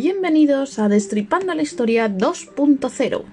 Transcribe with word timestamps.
Bienvenidos 0.00 0.78
a 0.78 0.88
Destripando 0.88 1.52
la 1.54 1.62
Historia 1.62 2.08
2.0. 2.08 3.24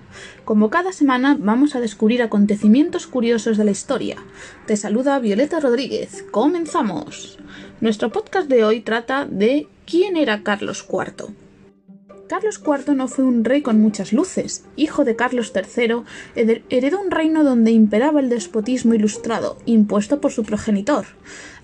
Como 0.46 0.72
cada 0.72 0.94
semana 0.94 1.38
vamos 1.40 1.76
a 1.76 1.80
descubrir 1.80 2.24
acontecimientos 2.24 3.06
curiosos 3.06 3.58
de 3.58 3.66
la 3.66 3.70
historia. 3.70 4.18
Te 4.66 4.76
saluda 4.76 5.20
Violeta 5.20 5.60
Rodríguez. 5.60 6.26
Comenzamos. 6.32 7.38
Nuestro 7.82 8.12
podcast 8.12 8.50
de 8.50 8.64
hoy 8.64 8.80
trata 8.80 9.28
de 9.30 9.68
quién 9.86 10.18
era 10.18 10.42
Carlos 10.42 10.84
IV. 10.92 11.36
Carlos 12.28 12.60
IV 12.66 12.96
no 12.96 13.08
fue 13.10 13.26
un 13.26 13.44
rey 13.44 13.62
con 13.62 13.80
muchas 13.80 14.12
luces. 14.12 14.66
Hijo 14.76 15.06
de 15.06 15.16
Carlos 15.16 15.54
III, 15.54 16.02
heredó 16.72 17.00
un 17.00 17.12
reino 17.12 17.44
donde 17.44 17.70
imperaba 17.70 18.22
el 18.22 18.30
despotismo 18.30 18.96
ilustrado, 18.96 19.60
impuesto 19.68 20.20
por 20.20 20.32
su 20.32 20.42
progenitor. 20.42 21.06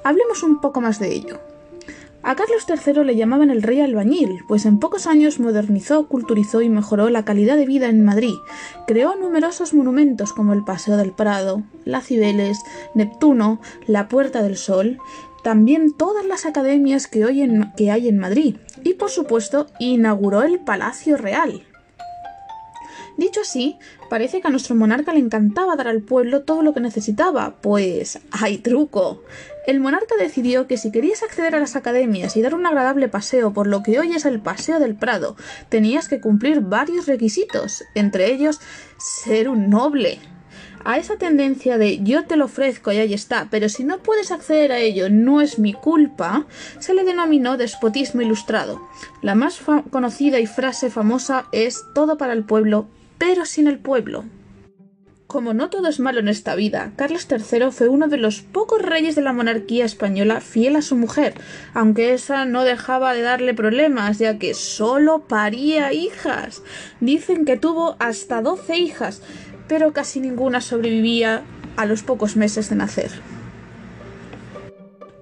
Hablemos 0.04 0.44
un 0.44 0.62
poco 0.62 0.80
más 0.80 1.00
de 1.00 1.12
ello. 1.12 1.51
A 2.24 2.36
Carlos 2.36 2.66
III 2.70 3.04
le 3.04 3.16
llamaban 3.16 3.50
el 3.50 3.64
rey 3.64 3.82
albañil, 3.82 4.44
pues 4.48 4.66
en 4.66 4.80
pocos 4.80 5.08
años 5.08 5.40
modernizó, 5.40 6.08
culturizó 6.08 6.62
y 6.62 6.70
mejoró 6.70 7.10
la 7.10 7.26
calidad 7.26 7.58
de 7.58 7.66
vida 7.66 7.90
en 7.90 8.06
Madrid. 8.06 8.36
Creó 8.86 9.16
numerosos 9.16 9.74
monumentos 9.74 10.32
como 10.32 10.54
el 10.54 10.64
Paseo 10.64 10.98
del 10.98 11.14
Prado, 11.14 11.64
la 11.84 12.02
Cibeles, 12.02 12.60
Neptuno, 12.94 13.60
la 13.88 14.08
Puerta 14.08 14.44
del 14.44 14.56
Sol, 14.56 15.00
también 15.44 15.94
todas 15.94 16.24
las 16.24 16.46
academias 16.46 17.08
que, 17.08 17.26
hoy 17.26 17.44
que 17.76 17.90
hay 17.90 18.08
en 18.08 18.20
Madrid 18.20 18.58
y 18.84 18.94
por 18.94 19.10
supuesto 19.10 19.66
inauguró 19.80 20.44
el 20.44 20.60
Palacio 20.60 21.18
Real. 21.18 21.64
Dicho 23.22 23.42
así, 23.42 23.78
parece 24.10 24.42
que 24.42 24.48
a 24.48 24.50
nuestro 24.50 24.74
monarca 24.74 25.14
le 25.14 25.20
encantaba 25.20 25.76
dar 25.76 25.88
al 25.88 26.02
pueblo 26.02 26.42
todo 26.42 26.64
lo 26.64 26.74
que 26.74 26.80
necesitaba, 26.80 27.58
pues 27.62 28.18
hay 28.32 28.58
truco. 28.58 29.22
El 29.68 29.80
monarca 29.80 30.16
decidió 30.18 30.66
que 30.66 30.76
si 30.76 30.92
querías 30.92 31.22
acceder 31.22 31.54
a 31.54 31.60
las 31.60 31.76
academias 31.76 32.36
y 32.36 32.42
dar 32.42 32.56
un 32.56 32.66
agradable 32.66 33.10
paseo 33.10 33.54
por 33.54 33.68
lo 33.68 33.84
que 33.84 34.00
hoy 34.00 34.14
es 34.14 34.26
el 34.26 34.42
Paseo 34.42 34.80
del 34.80 34.96
Prado, 34.96 35.36
tenías 35.70 36.08
que 36.08 36.20
cumplir 36.20 36.62
varios 36.62 37.06
requisitos, 37.06 37.84
entre 37.94 38.34
ellos 38.34 38.60
ser 38.98 39.50
un 39.50 39.70
noble. 39.70 40.18
A 40.84 40.98
esa 40.98 41.18
tendencia 41.18 41.78
de 41.78 42.00
yo 42.02 42.26
te 42.26 42.38
lo 42.38 42.46
ofrezco 42.46 42.92
y 42.92 42.98
ahí 42.98 43.14
está, 43.14 43.50
pero 43.52 43.70
si 43.70 43.84
no 43.84 44.00
puedes 44.00 44.32
acceder 44.32 44.72
a 44.72 44.80
ello 44.80 45.12
no 45.12 45.42
es 45.42 45.60
mi 45.60 45.74
culpa, 45.74 46.48
se 46.80 46.96
le 46.96 47.04
denominó 47.04 47.56
despotismo 47.56 48.24
ilustrado. 48.24 48.82
La 49.22 49.36
más 49.36 49.62
conocida 49.92 50.40
y 50.40 50.48
frase 50.48 50.90
famosa 50.90 51.46
es 51.52 51.84
todo 51.94 52.18
para 52.18 52.34
el 52.34 52.46
pueblo, 52.46 52.88
pero 53.22 53.46
sin 53.46 53.68
el 53.68 53.78
pueblo. 53.78 54.26
Como 55.28 55.54
no 55.54 55.70
todo 55.70 55.90
es 55.90 56.00
malo 56.00 56.22
en 56.22 56.28
esta 56.28 56.56
vida, 56.56 56.94
Carlos 56.96 57.28
III 57.30 57.70
fue 57.70 57.88
uno 57.88 58.08
de 58.08 58.18
los 58.18 58.42
pocos 58.42 58.82
reyes 58.82 59.14
de 59.14 59.22
la 59.22 59.32
monarquía 59.32 59.86
española 59.86 60.42
fiel 60.42 60.76
a 60.76 60.82
su 60.82 60.96
mujer, 60.96 61.36
aunque 61.76 62.16
esa 62.16 62.46
no 62.46 62.64
dejaba 62.64 63.14
de 63.14 63.22
darle 63.22 63.54
problemas, 63.54 64.18
ya 64.18 64.40
que 64.40 64.56
solo 64.56 65.28
paría 65.28 65.94
hijas. 65.94 66.64
Dicen 67.00 67.46
que 67.46 67.58
tuvo 67.58 67.96
hasta 68.00 68.42
doce 68.42 68.80
hijas, 68.80 69.22
pero 69.68 69.94
casi 69.94 70.20
ninguna 70.20 70.60
sobrevivía 70.60 71.44
a 71.78 71.86
los 71.86 72.02
pocos 72.02 72.36
meses 72.36 72.72
de 72.72 72.78
nacer. 72.78 73.12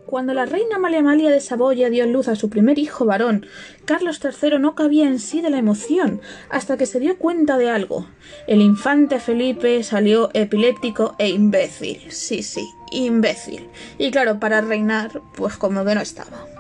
Cuando 0.10 0.34
la 0.34 0.48
reina 0.48 0.78
Amalia 0.78 1.30
de 1.30 1.40
Saboya 1.40 1.92
dio 1.92 2.04
luz 2.08 2.30
a 2.30 2.36
su 2.36 2.50
primer 2.50 2.80
hijo 2.80 3.06
varón, 3.06 3.46
Carlos 3.86 4.20
III 4.24 4.58
no 4.58 4.74
cabía 4.74 5.06
en 5.06 5.20
sí 5.20 5.40
de 5.40 5.52
la 5.52 5.60
emoción, 5.60 6.20
hasta 6.50 6.78
que 6.78 6.88
se 6.88 7.00
dio 7.00 7.20
cuenta 7.20 7.60
de 7.60 7.70
algo. 7.70 8.08
El 8.48 8.60
infante 8.60 9.20
Felipe 9.20 9.84
salió 9.84 10.32
epiléptico 10.34 11.14
e 11.20 11.30
imbécil. 11.30 12.02
Sí, 12.10 12.42
sí, 12.42 12.68
imbécil. 12.92 13.70
Y 14.00 14.10
claro, 14.10 14.40
para 14.40 14.62
reinar, 14.62 15.22
pues 15.36 15.58
como 15.58 15.86
que 15.86 15.94
no 15.94 16.02
estaba. 16.02 16.59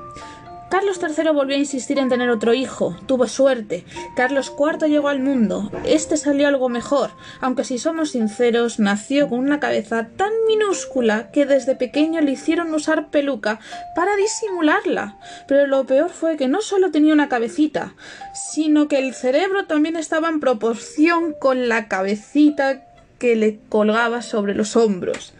Carlos 0.69 0.99
III 1.01 1.31
volvió 1.31 1.55
a 1.55 1.59
insistir 1.59 1.97
en 1.97 2.09
tener 2.09 2.29
otro 2.29 2.53
hijo. 2.53 2.95
Tuvo 3.07 3.27
suerte. 3.27 3.85
Carlos 4.15 4.53
IV 4.57 4.87
llegó 4.87 5.09
al 5.09 5.19
mundo. 5.19 5.71
Este 5.83 6.15
salió 6.15 6.47
algo 6.47 6.69
mejor, 6.69 7.11
aunque 7.41 7.63
si 7.63 7.79
somos 7.79 8.11
sinceros, 8.11 8.79
nació 8.79 9.29
con 9.29 9.39
una 9.39 9.59
cabeza 9.59 10.09
tan 10.15 10.31
minúscula 10.47 11.31
que 11.31 11.45
desde 11.45 11.75
pequeño 11.75 12.21
le 12.21 12.31
hicieron 12.31 12.73
usar 12.73 13.09
peluca 13.09 13.59
para 13.95 14.15
disimularla. 14.15 15.17
Pero 15.47 15.65
lo 15.65 15.85
peor 15.85 16.11
fue 16.11 16.37
que 16.37 16.47
no 16.47 16.61
solo 16.61 16.91
tenía 16.91 17.13
una 17.13 17.29
cabecita, 17.29 17.95
sino 18.33 18.87
que 18.87 18.99
el 18.99 19.15
cerebro 19.15 19.65
también 19.65 19.95
estaba 19.95 20.29
en 20.29 20.39
proporción 20.39 21.33
con 21.33 21.67
la 21.67 21.87
cabecita 21.87 22.85
que 23.17 23.35
le 23.35 23.59
colgaba 23.69 24.21
sobre 24.21 24.53
los 24.53 24.75
hombros. 24.75 25.33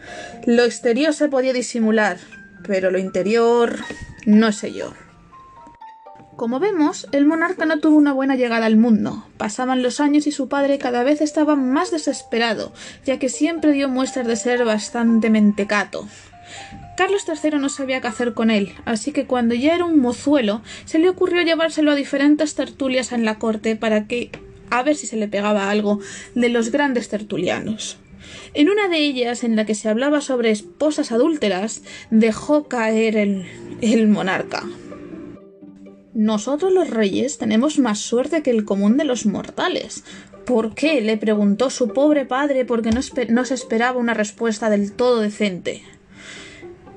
Lo 0.44 0.64
exterior 0.64 1.14
se 1.14 1.28
podía 1.28 1.52
disimular, 1.52 2.18
pero 2.66 2.90
lo 2.90 2.98
interior 2.98 3.76
no 4.26 4.52
sé 4.52 4.72
yo. 4.72 4.92
Como 6.40 6.58
vemos, 6.58 7.06
el 7.12 7.26
monarca 7.26 7.66
no 7.66 7.80
tuvo 7.80 7.98
una 7.98 8.14
buena 8.14 8.34
llegada 8.34 8.64
al 8.64 8.78
mundo. 8.78 9.26
Pasaban 9.36 9.82
los 9.82 10.00
años 10.00 10.26
y 10.26 10.32
su 10.32 10.48
padre 10.48 10.78
cada 10.78 11.02
vez 11.02 11.20
estaba 11.20 11.54
más 11.54 11.90
desesperado, 11.90 12.72
ya 13.04 13.18
que 13.18 13.28
siempre 13.28 13.72
dio 13.72 13.90
muestras 13.90 14.26
de 14.26 14.36
ser 14.36 14.64
bastante 14.64 15.28
mentecato. 15.28 16.08
Carlos 16.96 17.26
III 17.28 17.58
no 17.58 17.68
sabía 17.68 18.00
qué 18.00 18.08
hacer 18.08 18.32
con 18.32 18.50
él, 18.50 18.72
así 18.86 19.12
que 19.12 19.26
cuando 19.26 19.54
ya 19.54 19.74
era 19.74 19.84
un 19.84 20.00
mozuelo, 20.00 20.62
se 20.86 20.98
le 20.98 21.10
ocurrió 21.10 21.42
llevárselo 21.42 21.90
a 21.90 21.94
diferentes 21.94 22.54
tertulias 22.54 23.12
en 23.12 23.26
la 23.26 23.38
corte 23.38 23.76
para 23.76 24.06
que 24.06 24.30
a 24.70 24.82
ver 24.82 24.96
si 24.96 25.06
se 25.06 25.18
le 25.18 25.28
pegaba 25.28 25.68
algo 25.68 26.00
de 26.34 26.48
los 26.48 26.70
grandes 26.70 27.10
tertulianos. 27.10 27.98
En 28.54 28.70
una 28.70 28.88
de 28.88 28.96
ellas, 28.96 29.44
en 29.44 29.56
la 29.56 29.66
que 29.66 29.74
se 29.74 29.90
hablaba 29.90 30.22
sobre 30.22 30.52
esposas 30.52 31.12
adúlteras, 31.12 31.82
dejó 32.10 32.66
caer 32.66 33.18
el, 33.18 33.44
el 33.82 34.08
monarca. 34.08 34.64
Nosotros 36.14 36.72
los 36.72 36.90
reyes 36.90 37.38
tenemos 37.38 37.78
más 37.78 38.00
suerte 38.00 38.42
que 38.42 38.50
el 38.50 38.64
común 38.64 38.96
de 38.96 39.04
los 39.04 39.26
mortales. 39.26 40.02
¿Por 40.44 40.74
qué? 40.74 41.00
le 41.00 41.16
preguntó 41.16 41.70
su 41.70 41.88
pobre 41.88 42.24
padre 42.24 42.64
porque 42.64 42.90
no, 42.90 43.44
se 43.44 43.54
esperaba 43.54 43.98
una 43.98 44.14
respuesta 44.14 44.70
del 44.70 44.92
todo 44.92 45.20
decente. 45.20 45.82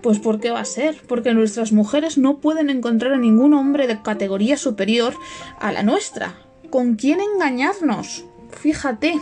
Pues 0.01 0.17
¿por 0.17 0.39
qué 0.39 0.49
va 0.49 0.61
a 0.61 0.65
ser? 0.65 0.99
Porque 1.07 1.33
nuestras 1.33 1.71
mujeres 1.71 2.17
no 2.17 2.39
pueden 2.39 2.71
encontrar 2.71 3.13
a 3.13 3.17
ningún 3.17 3.53
hombre 3.53 3.85
de 3.85 4.01
categoría 4.01 4.57
superior 4.57 5.13
a 5.59 5.71
la 5.71 5.83
nuestra. 5.83 6.35
¿Con 6.71 6.95
quién 6.95 7.19
engañarnos? 7.21 8.25
Fíjate. 8.49 9.13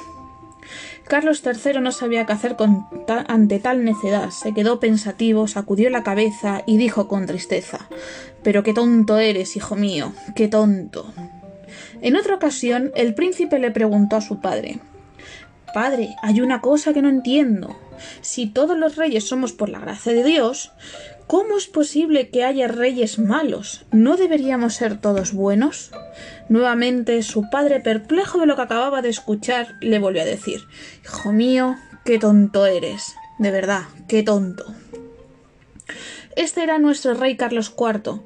Carlos 1.12 1.44
III 1.46 1.82
no 1.82 1.92
sabía 1.92 2.26
qué 2.26 2.32
hacer 2.32 2.56
ante 3.28 3.60
tal 3.60 3.84
necedad. 3.84 4.30
Se 4.30 4.54
quedó 4.54 4.80
pensativo, 4.80 5.46
sacudió 5.46 5.90
la 5.90 6.04
cabeza 6.04 6.64
y 6.66 6.78
dijo 6.78 7.10
con 7.10 7.26
tristeza 7.26 7.90
Pero 8.44 8.64
qué 8.64 8.74
tonto 8.74 9.20
eres, 9.20 9.58
hijo 9.58 9.76
mío, 9.76 10.14
qué 10.38 10.48
tonto. 10.48 11.14
En 12.02 12.16
otra 12.16 12.36
ocasión, 12.36 12.94
el 12.96 13.14
príncipe 13.14 13.60
le 13.60 13.72
preguntó 13.72 14.16
a 14.16 14.22
su 14.22 14.40
padre 14.40 14.80
Padre, 15.74 16.16
hay 16.22 16.40
una 16.40 16.62
cosa 16.62 16.94
que 16.94 17.02
no 17.02 17.10
entiendo. 17.10 17.76
Si 18.22 18.48
todos 18.48 18.78
los 18.78 18.96
reyes 18.96 19.28
somos 19.28 19.52
por 19.52 19.68
la 19.68 19.80
gracia 19.80 20.14
de 20.14 20.24
Dios, 20.24 20.72
¿Cómo 21.28 21.58
es 21.58 21.68
posible 21.68 22.30
que 22.30 22.44
haya 22.44 22.68
reyes 22.68 23.20
malos? 23.20 23.86
¿No 23.92 24.18
deberíamos 24.18 24.76
ser 24.76 25.00
todos 25.00 25.34
buenos? 25.34 25.92
Nuevamente 26.50 27.24
su 27.24 27.50
padre, 27.50 27.80
perplejo 27.80 28.40
de 28.40 28.46
lo 28.46 28.56
que 28.56 28.64
acababa 28.64 29.02
de 29.02 29.10
escuchar, 29.10 29.76
le 29.82 30.00
volvió 30.00 30.22
a 30.22 30.26
decir 30.26 30.62
Hijo 31.06 31.32
mío, 31.32 31.78
qué 32.04 32.20
tonto 32.20 32.66
eres. 32.66 33.16
De 33.40 33.52
verdad, 33.52 33.84
qué 34.08 34.24
tonto. 34.24 34.66
Este 36.36 36.64
era 36.64 36.78
nuestro 36.78 37.14
rey 37.14 37.36
Carlos 37.36 37.74
IV, 37.78 38.22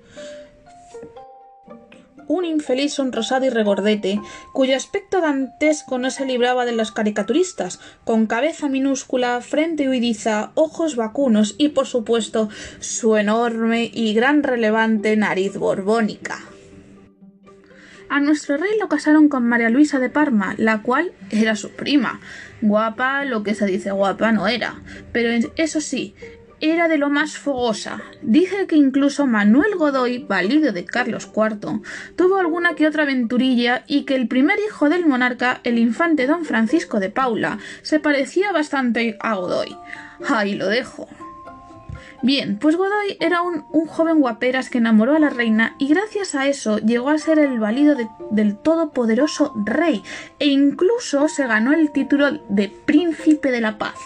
un 2.28 2.46
infeliz 2.46 2.94
sonrosado 2.94 3.46
y 3.46 3.50
regordete, 3.50 4.22
cuyo 4.54 4.76
aspecto 4.76 5.22
dantesco 5.22 5.98
no 5.98 6.10
se 6.10 6.26
libraba 6.26 6.66
de 6.66 6.72
los 6.72 6.92
caricaturistas, 6.92 7.80
con 8.04 8.28
cabeza 8.28 8.70
minúscula, 8.70 9.42
frente 9.42 9.90
huidiza, 9.90 10.52
ojos 10.56 10.96
vacunos 10.96 11.56
y, 11.58 11.70
por 11.70 11.88
supuesto, 11.88 12.50
su 12.80 13.16
enorme 13.18 13.90
y 13.94 14.14
gran 14.14 14.44
relevante 14.44 15.16
nariz 15.18 15.58
borbónica. 15.58 16.40
A 18.08 18.20
nuestro 18.20 18.58
rey 18.58 18.78
lo 18.80 18.88
casaron 18.88 19.30
con 19.30 19.48
María 19.48 19.70
Luisa 19.70 20.00
de 20.00 20.10
Parma, 20.10 20.54
la 20.58 20.82
cual 20.84 21.12
era 21.32 21.56
su 21.56 21.72
prima. 21.72 22.22
Guapa, 22.62 23.26
lo 23.26 23.44
que 23.44 23.56
se 23.56 23.66
dice 23.66 23.92
guapa 23.92 24.32
no 24.32 24.48
era, 24.48 24.82
pero 25.12 25.30
eso 25.56 25.82
sí, 25.82 26.16
era 26.62 26.88
de 26.88 26.98
lo 26.98 27.10
más 27.10 27.38
fogosa. 27.38 28.02
Dije 28.22 28.68
que 28.68 28.76
incluso 28.76 29.28
Manuel 29.28 29.76
Godoy, 29.76 30.20
valido 30.20 30.72
de 30.72 30.86
Carlos 30.86 31.30
IV, 31.36 31.82
tuvo 32.16 32.38
alguna 32.38 32.76
que 32.76 32.88
otra 32.88 33.04
aventurilla 33.04 33.84
y 33.88 34.04
que 34.04 34.16
el 34.16 34.28
primer 34.28 34.60
hijo 34.60 34.90
del 34.90 35.06
monarca, 35.06 35.62
el 35.64 35.78
infante 35.78 36.28
don 36.28 36.46
Francisco 36.46 37.00
de 37.00 37.10
Paula, 37.10 37.60
se 37.82 38.00
parecía 38.00 38.52
bastante 38.52 39.18
a 39.20 39.36
Godoy. 39.36 39.76
Ahí 40.28 40.56
lo 40.56 40.68
dejo. 40.68 41.08
Bien, 42.22 42.58
pues 42.58 42.76
Godoy 42.76 43.18
era 43.20 43.42
un, 43.44 43.66
joven 43.86 44.20
guaperas 44.20 44.72
que 44.72 44.80
enamoró 44.80 45.16
a 45.16 45.20
la 45.20 45.30
reina 45.30 45.76
y 45.78 45.88
gracias 45.90 46.34
a 46.34 46.48
eso 46.48 46.80
llegó 46.80 47.10
a 47.10 47.20
ser 47.20 47.38
el 47.38 47.60
valido 47.60 47.96
del 48.32 48.58
todopoderoso 48.58 49.54
rey 49.64 50.02
e 50.40 50.48
incluso 50.48 51.28
se 51.28 51.46
ganó 51.46 51.72
el 51.72 51.92
título 51.92 52.32
de 52.50 52.70
príncipe 52.70 53.52
de 53.52 53.62
la 53.62 53.78
paz. 53.78 54.00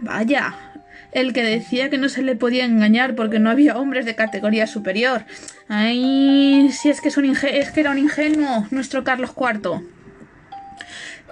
Vaya, 0.00 0.71
el 1.12 1.32
que 1.32 1.42
decía 1.42 1.90
que 1.90 1.98
no 1.98 2.08
se 2.08 2.22
le 2.22 2.36
podía 2.36 2.64
engañar 2.64 3.14
porque 3.14 3.38
no 3.38 3.50
había 3.50 3.76
hombres 3.76 4.06
de 4.06 4.14
categoría 4.14 4.66
superior. 4.66 5.24
Ay, 5.68 6.70
si 6.72 6.88
es 6.88 7.00
que, 7.00 7.08
es, 7.08 7.16
es 7.18 7.70
que 7.70 7.80
era 7.80 7.90
un 7.90 7.98
ingenuo, 7.98 8.66
nuestro 8.70 9.04
Carlos 9.04 9.32
IV. 9.36 9.82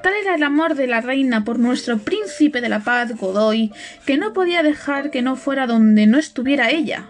Tal 0.02 0.14
era 0.22 0.34
el 0.34 0.42
amor 0.42 0.76
de 0.76 0.86
la 0.86 1.02
reina 1.02 1.44
por 1.44 1.58
nuestro 1.58 1.98
príncipe 1.98 2.60
de 2.60 2.70
la 2.70 2.80
paz, 2.80 3.14
Godoy, 3.16 3.72
que 4.06 4.16
no 4.16 4.32
podía 4.32 4.62
dejar 4.62 5.10
que 5.10 5.20
no 5.20 5.36
fuera 5.36 5.66
donde 5.66 6.06
no 6.06 6.18
estuviera 6.18 6.70
ella. 6.70 7.06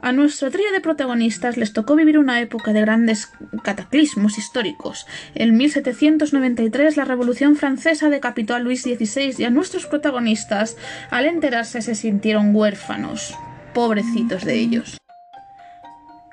A 0.00 0.12
nuestro 0.12 0.50
trío 0.50 0.70
de 0.72 0.80
protagonistas 0.80 1.56
les 1.56 1.72
tocó 1.72 1.96
vivir 1.96 2.18
una 2.18 2.40
época 2.40 2.72
de 2.72 2.82
grandes 2.82 3.32
cataclismos 3.64 4.38
históricos. 4.38 5.06
En 5.34 5.56
1793 5.56 6.96
la 6.96 7.04
Revolución 7.04 7.56
Francesa 7.56 8.08
decapitó 8.08 8.54
a 8.54 8.60
Luis 8.60 8.82
XVI 8.82 9.34
y 9.38 9.44
a 9.44 9.50
nuestros 9.50 9.86
protagonistas, 9.86 10.76
al 11.10 11.26
enterarse, 11.26 11.82
se 11.82 11.96
sintieron 11.96 12.54
huérfanos. 12.54 13.34
Pobrecitos 13.74 14.44
de 14.44 14.54
ellos. 14.54 14.98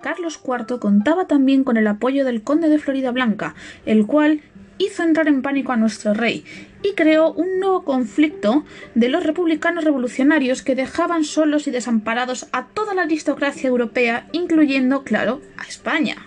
Carlos 0.02 0.40
IV 0.46 0.80
contaba 0.80 1.26
también 1.26 1.64
con 1.64 1.78
el 1.78 1.88
apoyo 1.88 2.24
del 2.24 2.44
conde 2.44 2.70
de 2.70 2.78
Florida 2.78 3.10
Blanca, 3.10 3.56
el 3.88 4.06
cual 4.06 4.42
hizo 4.78 5.04
entrar 5.04 5.28
en 5.28 5.42
pánico 5.42 5.72
a 5.72 5.78
nuestro 5.78 6.14
rey 6.14 6.44
y 6.84 6.94
creó 6.94 7.32
un 7.32 7.60
nuevo 7.60 7.84
conflicto 7.84 8.66
de 8.94 9.10
los 9.10 9.24
republicanos 9.24 9.84
revolucionarios 9.84 10.62
que 10.62 10.76
dejaban 10.76 11.24
solos 11.24 11.68
y 11.68 11.72
desamparados 11.72 12.48
a 12.52 12.68
toda 12.68 12.94
la 12.94 13.04
aristocracia 13.04 13.68
europea, 13.68 14.28
incluyendo, 14.32 15.04
claro, 15.04 15.42
a 15.58 15.64
España. 15.64 16.18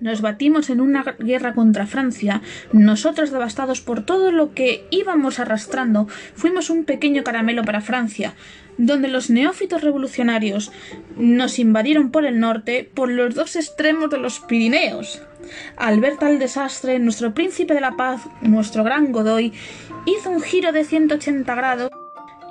Nos 0.00 0.20
batimos 0.20 0.68
en 0.68 0.80
una 0.80 1.04
guerra 1.20 1.54
contra 1.54 1.86
Francia, 1.86 2.42
nosotros 2.72 3.30
devastados 3.30 3.80
por 3.80 4.04
todo 4.04 4.32
lo 4.32 4.52
que 4.52 4.84
íbamos 4.90 5.38
arrastrando, 5.38 6.08
fuimos 6.34 6.70
un 6.70 6.84
pequeño 6.84 7.22
caramelo 7.22 7.62
para 7.62 7.80
Francia, 7.80 8.34
donde 8.78 9.08
los 9.08 9.30
neófitos 9.30 9.82
revolucionarios 9.82 10.72
nos 11.16 11.58
invadieron 11.58 12.10
por 12.10 12.24
el 12.24 12.40
norte, 12.40 12.88
por 12.94 13.10
los 13.10 13.34
dos 13.34 13.56
extremos 13.56 14.10
de 14.10 14.18
los 14.18 14.40
Pirineos. 14.40 15.22
Al 15.76 16.00
ver 16.00 16.16
tal 16.16 16.38
desastre, 16.38 16.98
nuestro 16.98 17.34
príncipe 17.34 17.74
de 17.74 17.80
la 17.80 17.96
paz, 17.96 18.22
nuestro 18.40 18.84
gran 18.84 19.12
Godoy, 19.12 19.52
hizo 20.06 20.30
un 20.30 20.40
giro 20.40 20.72
de 20.72 20.84
180 20.84 21.54
grados 21.54 21.90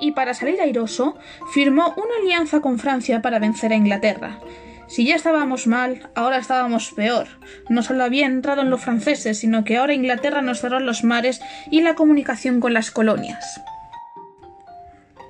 y 0.00 0.12
para 0.12 0.34
salir 0.34 0.60
airoso 0.60 1.16
firmó 1.52 1.94
una 1.96 2.16
alianza 2.20 2.60
con 2.60 2.78
Francia 2.78 3.22
para 3.22 3.38
vencer 3.38 3.72
a 3.72 3.76
Inglaterra. 3.76 4.40
Si 4.88 5.06
ya 5.06 5.14
estábamos 5.14 5.66
mal, 5.66 6.10
ahora 6.14 6.36
estábamos 6.36 6.92
peor. 6.92 7.26
No 7.70 7.82
solo 7.82 8.04
había 8.04 8.26
entrado 8.26 8.60
en 8.60 8.68
los 8.68 8.82
franceses, 8.82 9.38
sino 9.38 9.64
que 9.64 9.78
ahora 9.78 9.94
Inglaterra 9.94 10.42
nos 10.42 10.60
cerró 10.60 10.80
los 10.80 11.02
mares 11.02 11.40
y 11.70 11.80
la 11.80 11.94
comunicación 11.94 12.60
con 12.60 12.74
las 12.74 12.90
colonias. 12.90 13.62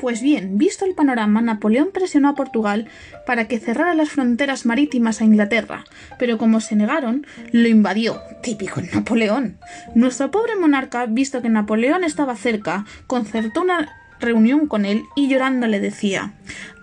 Pues 0.03 0.21
bien, 0.21 0.59
visto 0.59 0.85
el 0.85 0.97
panorama, 0.97 1.41
Napoleón 1.43 1.91
presionó 1.93 2.31
a 2.31 2.35
Portugal 2.35 2.89
para 3.25 3.47
que 3.47 3.61
cerrara 3.61 3.95
las 3.95 4.09
fronteras 4.09 4.67
marítimas 4.67 5.21
a 5.21 5.25
Inglaterra, 5.25 5.85
pero 6.19 6.39
como 6.39 6.61
se 6.61 6.75
negaron, 6.75 7.25
lo 7.53 7.69
invadió. 7.69 8.21
Típico 8.43 8.81
Napoleón. 8.81 9.59
Nuestro 9.95 10.33
pobre 10.33 10.57
monarca, 10.57 11.07
visto 11.07 11.41
que 11.41 11.51
Napoleón 11.51 12.03
estaba 12.03 12.35
cerca, 12.35 12.85
concertó 13.07 13.61
una 13.61 13.95
reunión 14.19 14.67
con 14.67 14.87
él 14.87 15.05
y 15.15 15.29
llorando 15.29 15.69
le 15.69 15.79
decía 15.79 16.35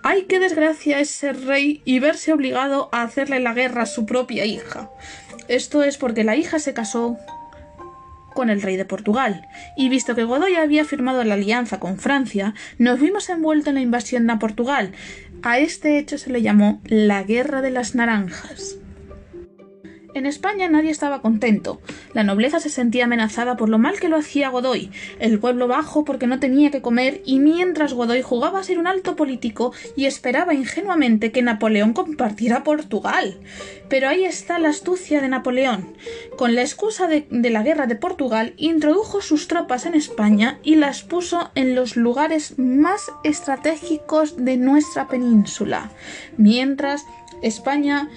¡Ay, 0.01 0.24
qué 0.30 0.39
desgracia 0.39 1.01
es 1.01 1.10
ser 1.10 1.45
rey 1.45 1.81
y 1.83 2.00
verse 2.00 2.31
obligado 2.31 2.88
a 2.94 3.01
hacerle 3.01 3.42
la 3.42 3.54
guerra 3.54 3.81
a 3.81 3.86
su 3.86 4.06
propia 4.06 4.45
hija! 4.45 4.89
Esto 5.50 5.83
es 5.83 5.98
porque 5.98 6.24
la 6.24 6.38
hija 6.38 6.57
se 6.57 6.74
casó 6.74 7.18
con 8.33 8.49
el 8.49 8.61
rey 8.61 8.75
de 8.75 8.85
Portugal, 8.85 9.47
y 9.77 9.89
visto 9.89 10.15
que 10.15 10.23
Godoy 10.23 10.55
había 10.55 10.85
firmado 10.85 11.23
la 11.23 11.35
alianza 11.35 11.79
con 11.79 11.97
Francia, 11.99 12.53
nos 12.77 12.99
vimos 12.99 13.29
envueltos 13.29 13.67
en 13.69 13.75
la 13.75 13.81
invasión 13.81 14.29
a 14.29 14.39
Portugal. 14.39 14.91
A 15.43 15.59
este 15.59 15.99
hecho 15.99 16.17
se 16.17 16.31
le 16.31 16.41
llamó 16.41 16.81
la 16.85 17.23
Guerra 17.23 17.61
de 17.61 17.69
las 17.69 17.95
Naranjas. 17.95 18.78
En 20.13 20.25
España 20.25 20.67
nadie 20.67 20.89
estaba 20.89 21.21
contento. 21.21 21.81
La 22.13 22.23
nobleza 22.23 22.59
se 22.59 22.69
sentía 22.69 23.06
amenazada 23.06 23.57
por 23.57 23.69
lo 23.69 23.77
mal 23.77 24.00
que 24.00 24.09
lo 24.09 24.17
hacía 24.17 24.50
Godoy, 24.50 24.91
el 25.19 25.39
pueblo 25.39 25.67
bajo 25.67 26.03
porque 26.03 26.27
no 26.27 26.39
tenía 26.39 26.71
que 26.71 26.81
comer, 26.81 27.21
y 27.25 27.39
mientras 27.39 27.94
Godoy 27.94 28.21
jugaba 28.21 28.59
a 28.59 28.63
ser 28.63 28.79
un 28.79 28.88
alto 28.88 29.15
político 29.15 29.71
y 29.95 30.06
esperaba 30.06 30.53
ingenuamente 30.53 31.31
que 31.31 31.41
Napoleón 31.41 31.94
compartiera 31.94 32.63
Portugal. 32.63 33.39
Pero 33.88 34.09
ahí 34.09 34.25
está 34.25 34.59
la 34.59 34.69
astucia 34.69 35.21
de 35.21 35.29
Napoleón. 35.29 35.95
Con 36.38 36.56
la 36.56 36.61
excusa 36.61 37.07
de, 37.07 37.27
de 37.29 37.50
la 37.50 37.63
guerra 37.63 37.85
de 37.85 37.95
Portugal, 37.95 38.53
introdujo 38.57 39.21
sus 39.21 39.47
tropas 39.47 39.85
en 39.85 39.94
España 39.94 40.59
y 40.63 40.75
las 40.75 41.03
puso 41.03 41.51
en 41.56 41.75
los 41.75 41.95
lugares 41.95 42.57
más 42.57 43.11
estratégicos 43.23 44.44
de 44.44 44.57
nuestra 44.57 45.07
península. 45.07 45.91
Mientras 46.38 47.06
España 47.41 48.09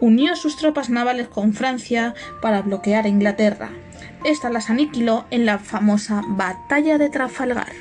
unió 0.00 0.36
sus 0.36 0.56
tropas 0.56 0.90
navales 0.90 1.28
con 1.28 1.52
Francia 1.52 2.14
para 2.40 2.62
bloquear 2.62 3.04
a 3.04 3.08
Inglaterra. 3.08 3.70
Esta 4.24 4.50
las 4.50 4.70
aniquiló 4.70 5.26
en 5.30 5.46
la 5.46 5.58
famosa 5.58 6.22
Batalla 6.26 6.98
de 6.98 7.08
Trafalgar. 7.08 7.72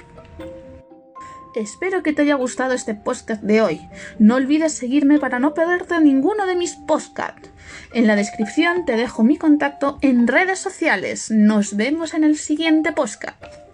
Espero 1.55 2.03
que 2.03 2.13
te 2.13 2.21
haya 2.21 2.35
gustado 2.35 2.73
este 2.73 2.93
podcast 2.93 3.41
de 3.41 3.61
hoy. 3.61 3.81
No 4.19 4.35
olvides 4.35 4.73
seguirme 4.73 5.17
para 5.17 5.39
no 5.39 5.55
perderte 5.55 5.99
ninguno 5.99 6.45
de 6.45 6.55
mis 6.55 6.75
podcasts. 6.75 7.49
En 7.93 8.05
la 8.05 8.15
descripción 8.15 8.85
te 8.85 8.95
dejo 8.95 9.23
mi 9.23 9.37
contacto 9.37 9.97
en 10.01 10.27
redes 10.27 10.59
sociales. 10.59 11.31
Nos 11.31 11.75
vemos 11.75 12.13
en 12.13 12.23
el 12.23 12.37
siguiente 12.37 12.91
podcast. 12.91 13.66